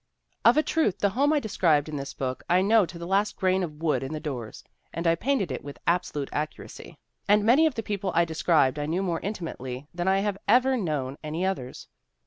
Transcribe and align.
'Of 0.43 0.57
a 0.57 0.63
truth, 0.63 0.97
the 0.97 1.11
home 1.11 1.31
I 1.31 1.39
described 1.39 1.87
in 1.87 1.95
this 1.95 2.15
book 2.15 2.41
I 2.49 2.63
know 2.63 2.87
to 2.87 2.97
the 2.97 3.05
last 3.05 3.35
grain 3.35 3.61
of 3.61 3.83
wood 3.83 4.01
in 4.01 4.13
the 4.13 4.19
doors, 4.19 4.63
and 4.91 5.05
I 5.05 5.13
painted 5.13 5.51
it 5.51 5.63
with 5.63 5.77
absolute 5.85 6.27
accuracy; 6.31 6.97
and 7.27 7.45
many 7.45 7.67
of 7.67 7.75
the 7.75 7.83
people 7.83 8.11
I 8.15 8.25
described 8.25 8.79
I 8.79 8.87
knew 8.87 9.03
more 9.03 9.19
intimately 9.19 9.85
than 9.93 10.07
I 10.07 10.23
ever 10.23 10.39
have 10.71 10.81
known 10.81 11.19
any 11.23 11.45
others. 11.45 11.87